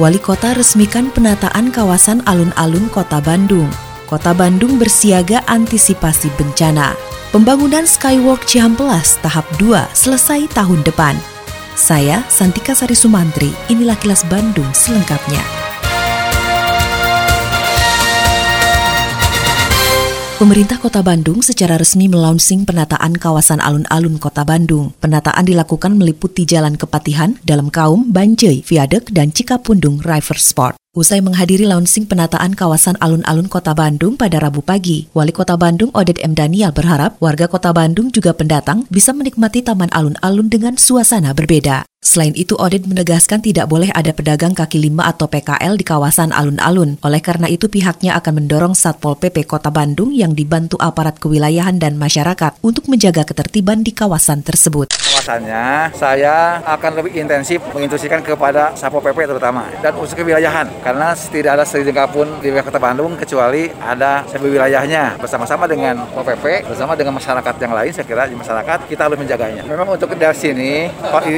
[0.00, 3.68] Wali Kota resmikan penataan kawasan alun-alun Kota Bandung.
[4.08, 6.96] Kota Bandung bersiaga antisipasi bencana.
[7.28, 11.12] Pembangunan Skywalk Cihampelas tahap 2 selesai tahun depan.
[11.76, 15.71] Saya Santika Sari Sumantri, inilah kilas Bandung selengkapnya.
[20.42, 24.90] Pemerintah Kota Bandung secara resmi melaunching penataan kawasan alun-alun Kota Bandung.
[24.98, 30.74] Penataan dilakukan meliputi Jalan Kepatihan, Dalam Kaum, Banjai, Viaduk, dan Cikapundung River Sport.
[30.98, 36.18] Usai menghadiri launching penataan kawasan alun-alun Kota Bandung pada Rabu pagi, Wali Kota Bandung Oded
[36.18, 36.34] M.
[36.34, 41.86] Daniel berharap warga Kota Bandung juga pendatang bisa menikmati taman alun-alun dengan suasana berbeda.
[42.02, 46.98] Selain itu, Oded menegaskan tidak boleh ada pedagang kaki lima atau PKL di kawasan alun-alun.
[46.98, 51.94] Oleh karena itu, pihaknya akan mendorong Satpol PP Kota Bandung yang dibantu aparat kewilayahan dan
[51.94, 54.90] masyarakat untuk menjaga ketertiban di kawasan tersebut.
[54.98, 61.54] Kawasannya, saya akan lebih intensif menginstruksikan kepada Satpol PP terutama dan unsur kewilayahan karena tidak
[61.54, 66.66] ada sejengkal pun di wilayah Kota Bandung kecuali ada sebuah wilayahnya bersama-sama dengan Satpol PP
[66.66, 69.62] bersama dengan masyarakat yang lain saya kira di masyarakat kita harus menjaganya.
[69.62, 70.90] Memang untuk dari sini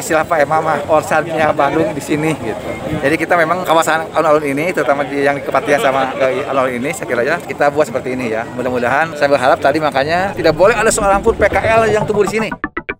[0.00, 2.68] istilah Pak mama orsannya Bandung di sini gitu.
[3.02, 7.22] Jadi kita memang kawasan alun-alun ini terutama di yang Kepatian sama alun-alun ini saya kira
[7.22, 8.46] ya kita buat seperti ini ya.
[8.56, 12.50] Mudah-mudahan saya berharap tadi makanya tidak boleh ada seorang pun PKL yang tumbuh di sini.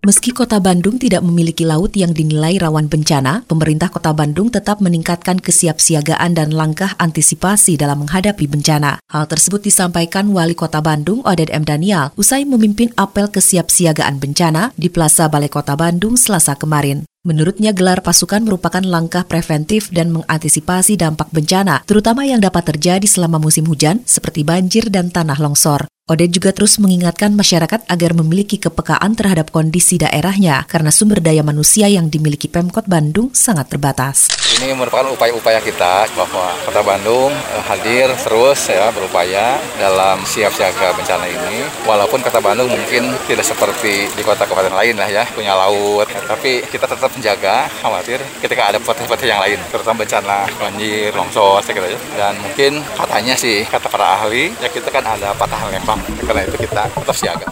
[0.07, 5.35] Meski kota Bandung tidak memiliki laut yang dinilai rawan bencana, pemerintah kota Bandung tetap meningkatkan
[5.35, 9.03] kesiapsiagaan dan langkah antisipasi dalam menghadapi bencana.
[9.11, 11.67] Hal tersebut disampaikan Wali Kota Bandung, Oded M.
[11.67, 17.03] Daniel, usai memimpin apel kesiapsiagaan bencana di Plaza Balai Kota Bandung selasa kemarin.
[17.27, 23.35] Menurutnya gelar pasukan merupakan langkah preventif dan mengantisipasi dampak bencana, terutama yang dapat terjadi selama
[23.35, 25.91] musim hujan seperti banjir dan tanah longsor.
[26.07, 31.91] Oded juga terus mengingatkan masyarakat agar memiliki kepekaan terhadap kondisi daerahnya karena sumber daya manusia
[31.91, 34.31] yang dimiliki Pemkot Bandung sangat terbatas.
[34.55, 40.95] Ini merupakan upaya-upaya kita bahwa Kota Bandung eh, hadir terus ya berupaya dalam siap siaga
[40.95, 41.67] bencana ini.
[41.83, 46.63] Walaupun Kota Bandung mungkin tidak seperti di kota kabupaten lain lah ya, punya laut, tapi
[46.71, 51.91] kita tetap menjaga khawatir ketika ada potensi-potensi yang lain, terutama bencana banjir, longsor, saya kira
[51.91, 51.99] ya.
[52.15, 56.57] Dan mungkin katanya sih kata para ahli, ya kita kan ada patah lempang karena itu
[56.63, 57.47] kita tetap siaga.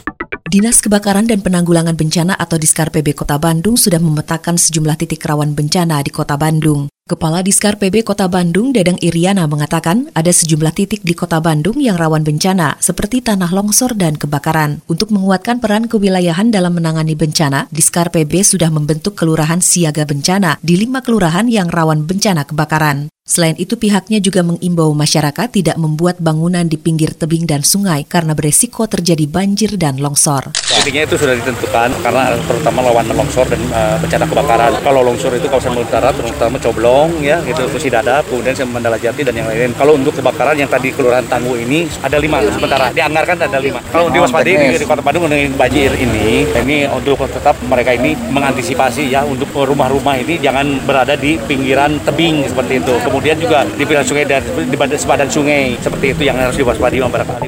[0.46, 5.52] Dinas Kebakaran dan Penanggulangan Bencana atau Diskar PB Kota Bandung sudah memetakan sejumlah titik rawan
[5.52, 6.88] bencana di Kota Bandung.
[7.06, 11.98] Kepala Diskar PB Kota Bandung, Dadang Iriana, mengatakan ada sejumlah titik di Kota Bandung yang
[11.98, 14.86] rawan bencana, seperti tanah longsor dan kebakaran.
[14.86, 20.78] Untuk menguatkan peran kewilayahan dalam menangani bencana, Diskar PB sudah membentuk kelurahan siaga bencana di
[20.78, 23.10] lima kelurahan yang rawan bencana kebakaran.
[23.26, 28.38] Selain itu pihaknya juga mengimbau masyarakat tidak membuat bangunan di pinggir tebing dan sungai karena
[28.38, 30.54] beresiko terjadi banjir dan longsor.
[30.54, 34.72] Titiknya itu sudah ditentukan karena terutama lawan longsor dan uh, bencana kebakaran.
[34.86, 39.34] Kalau longsor itu kawasan utara terutama Coblong ya gitu Kusi Dadap kemudian Mandala Jati dan
[39.34, 39.74] yang lain.
[39.74, 43.82] Kalau untuk kebakaran yang tadi Kelurahan Tangguh ini ada lima sementara dianggarkan ada lima.
[43.90, 49.10] Kalau diwaspadi di, di Kota Bandung dengan banjir ini ini untuk tetap mereka ini mengantisipasi
[49.10, 54.04] ya untuk rumah-rumah ini jangan berada di pinggiran tebing seperti itu kemudian juga di pinggir
[54.04, 55.80] sungai dan di sepadan sungai.
[55.80, 57.48] Seperti itu yang harus diwaspadai beberapa kali.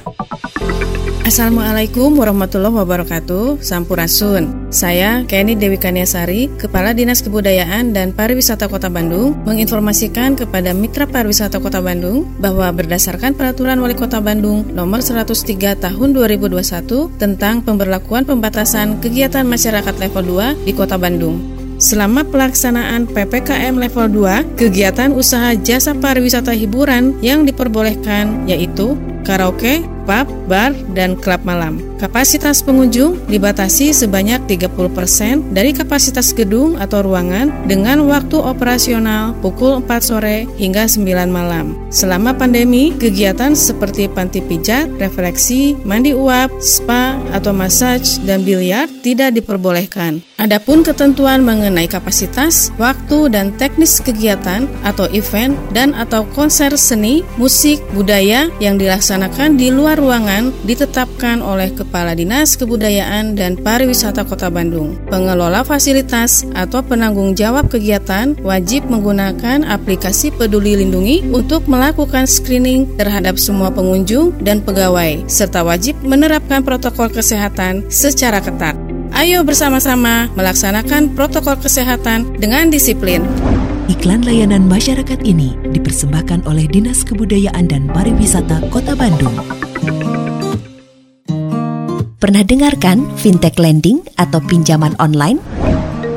[1.27, 3.59] Assalamualaikum warahmatullahi wabarakatuh.
[3.59, 4.71] Sampurasun.
[4.71, 11.63] Saya Kenny Dewi Kaniasari Kepala Dinas Kebudayaan dan Pariwisata Kota Bandung Menginformasikan kepada Mitra Pariwisata
[11.63, 18.99] Kota Bandung Bahwa berdasarkan Peraturan Wali Kota Bandung Nomor 103 Tahun 2021 Tentang pemberlakuan pembatasan
[18.99, 20.23] kegiatan masyarakat level
[20.63, 27.45] 2 di Kota Bandung Selama pelaksanaan PPKM level 2, kegiatan usaha jasa pariwisata hiburan yang
[27.45, 31.83] diperbolehkan yaitu karaoke, pub, bar, dan klub malam.
[31.99, 39.99] Kapasitas pengunjung dibatasi sebanyak 30% dari kapasitas gedung atau ruangan dengan waktu operasional pukul 4
[39.99, 41.75] sore hingga 9 malam.
[41.91, 49.35] Selama pandemi, kegiatan seperti panti pijat, refleksi, mandi uap, spa, atau massage, dan biliar tidak
[49.35, 50.23] diperbolehkan.
[50.37, 57.81] Adapun ketentuan mengenai kapasitas, waktu, dan teknis kegiatan atau event dan atau konser seni, musik,
[57.97, 64.95] budaya yang dilaksanakan di luar ruangan ditetapkan oleh Kepala Dinas Kebudayaan dan Pariwisata Kota Bandung.
[65.09, 73.41] Pengelola fasilitas atau penanggung jawab kegiatan wajib menggunakan aplikasi Peduli Lindungi untuk melakukan screening terhadap
[73.41, 78.77] semua pengunjung dan pegawai, serta wajib menerapkan protokol kesehatan secara ketat.
[79.17, 83.25] Ayo bersama-sama melaksanakan protokol kesehatan dengan disiplin.
[83.87, 89.33] Iklan layanan masyarakat ini dipersembahkan oleh Dinas Kebudayaan dan Pariwisata Kota Bandung.
[92.17, 95.37] Pernah dengarkan fintech lending atau pinjaman online?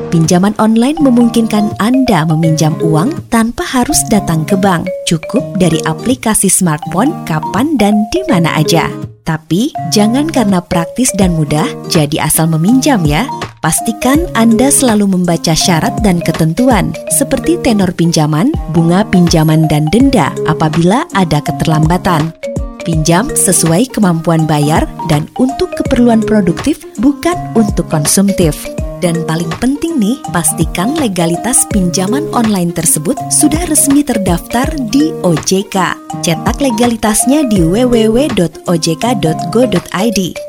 [0.09, 4.89] Pinjaman online memungkinkan Anda meminjam uang tanpa harus datang ke bank.
[5.05, 8.89] Cukup dari aplikasi smartphone kapan dan di mana aja.
[9.29, 13.29] Tapi jangan karena praktis dan mudah jadi asal meminjam ya.
[13.61, 21.05] Pastikan Anda selalu membaca syarat dan ketentuan seperti tenor pinjaman, bunga pinjaman dan denda apabila
[21.13, 22.33] ada keterlambatan.
[22.81, 28.57] Pinjam sesuai kemampuan bayar dan untuk keperluan produktif bukan untuk konsumtif.
[29.01, 35.97] Dan paling penting nih, pastikan legalitas pinjaman online tersebut sudah resmi terdaftar di OJK.
[36.21, 38.59] Cetak legalitasnya di www.ojk.go.id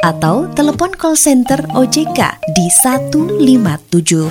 [0.05, 2.21] atau telepon call center OJK
[2.53, 4.29] di 157.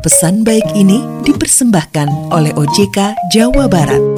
[0.00, 4.17] Pesan baik ini dipersembahkan oleh OJK Jawa Barat.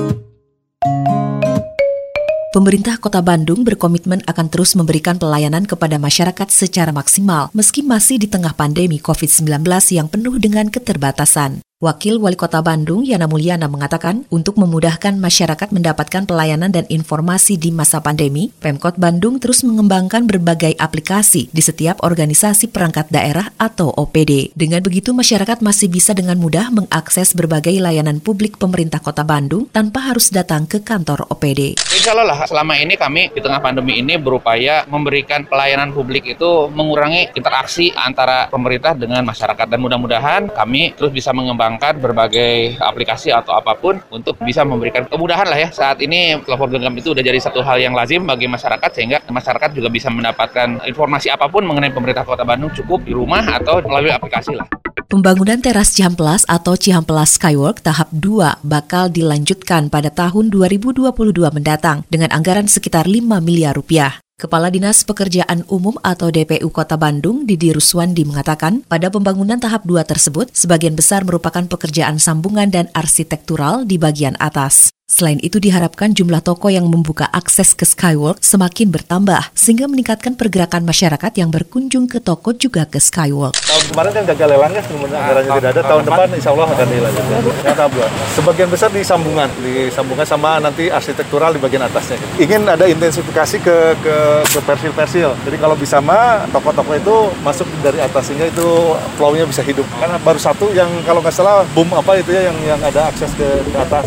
[2.50, 8.26] Pemerintah Kota Bandung berkomitmen akan terus memberikan pelayanan kepada masyarakat secara maksimal meski masih di
[8.26, 9.62] tengah pandemi COVID-19
[9.94, 11.62] yang penuh dengan keterbatasan.
[11.80, 17.72] Wakil Wali Kota Bandung, Yana Mulyana, mengatakan untuk memudahkan masyarakat mendapatkan pelayanan dan informasi di
[17.72, 24.52] masa pandemi, Pemkot Bandung terus mengembangkan berbagai aplikasi di setiap organisasi perangkat daerah atau OPD.
[24.52, 30.04] Dengan begitu, masyarakat masih bisa dengan mudah mengakses berbagai layanan publik pemerintah Kota Bandung tanpa
[30.04, 31.80] harus datang ke kantor OPD.
[31.96, 36.68] Insya Allah lah, selama ini kami di tengah pandemi ini berupaya memberikan pelayanan publik itu
[36.76, 39.64] mengurangi interaksi antara pemerintah dengan masyarakat.
[39.64, 45.06] Dan mudah-mudahan kami terus bisa mengembangkan mengembangkan berbagai aplikasi atau apa pun untuk bisa memberikan
[45.06, 45.68] kemudahan lah ya.
[45.70, 49.70] Saat ini telepon genggam itu sudah jadi satu hal yang lazim bagi masyarakat sehingga masyarakat
[49.70, 54.10] juga bisa mendapatkan informasi apa pun mengenai pemerintah Kota Bandung cukup di rumah atau melalui
[54.10, 54.66] aplikasi lah.
[55.10, 61.10] Pembangunan teras Cihamplas atau Cihamplas Skywalk tahap 2 bakal dilanjutkan pada tahun 2022
[61.50, 64.22] mendatang dengan anggaran sekitar 5 miliar rupiah.
[64.40, 70.00] Kepala Dinas Pekerjaan Umum atau DPU Kota Bandung, Didi Ruswandi mengatakan, pada pembangunan tahap 2
[70.08, 74.96] tersebut, sebagian besar merupakan pekerjaan sambungan dan arsitektural di bagian atas.
[75.10, 80.86] Selain itu diharapkan jumlah toko yang membuka akses ke Skywalk semakin bertambah sehingga meningkatkan pergerakan
[80.86, 83.58] masyarakat yang berkunjung ke toko juga ke Skywalk.
[83.58, 85.82] Tahun kemarin kan gagal lelangnya, kemudian anggarannya tidak ada.
[85.82, 87.90] Tahun depan insya Allah akan dilanjutkan.
[88.38, 92.14] Sebagian besar di sambungan, di sambungan sama nanti arsitektural di bagian atasnya.
[92.38, 94.14] Ingin ada intensifikasi ke ke,
[94.46, 95.34] ke persil-persil.
[95.42, 99.90] Jadi kalau bisa mah toko-toko itu masuk dari atasnya itu flow-nya bisa hidup.
[99.98, 103.34] Karena baru satu yang kalau nggak salah boom apa itu ya yang yang ada akses
[103.34, 104.06] ke, ke atas.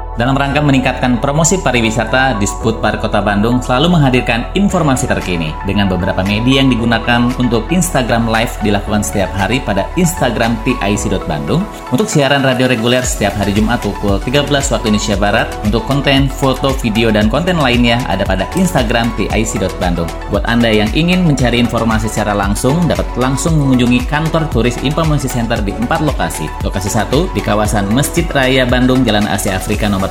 [0.21, 6.21] Dalam rangka meningkatkan promosi pariwisata, Disput Park Kota Bandung selalu menghadirkan informasi terkini dengan beberapa
[6.21, 12.69] media yang digunakan untuk Instagram Live dilakukan setiap hari pada Instagram TIC.Bandung untuk siaran radio
[12.69, 17.57] reguler setiap hari Jumat pukul 13 waktu Indonesia Barat untuk konten, foto, video, dan konten
[17.57, 20.05] lainnya ada pada Instagram TIC.Bandung.
[20.29, 25.57] Buat Anda yang ingin mencari informasi secara langsung, dapat langsung mengunjungi kantor turis Informasi Center
[25.65, 26.45] di empat lokasi.
[26.61, 30.10] Lokasi satu di kawasan Masjid Raya Bandung, Jalan Asia Afrika nomor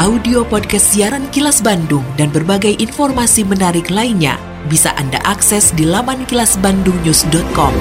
[0.00, 6.24] audio podcast siaran Kilas Bandung dan berbagai informasi menarik lainnya bisa Anda akses di laman
[6.24, 7.72] kilasbandungnews.com.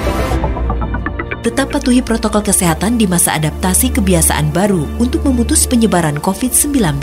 [1.39, 6.99] Tetap patuhi protokol kesehatan di masa adaptasi kebiasaan baru untuk memutus penyebaran COVID-19.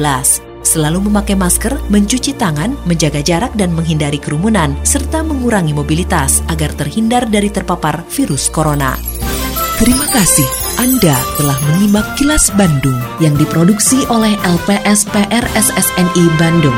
[0.60, 7.24] Selalu memakai masker, mencuci tangan, menjaga jarak dan menghindari kerumunan, serta mengurangi mobilitas agar terhindar
[7.24, 8.92] dari terpapar virus corona.
[9.80, 16.76] Terima kasih Anda telah menyimak kilas Bandung yang diproduksi oleh LPSPR SSNI Bandung.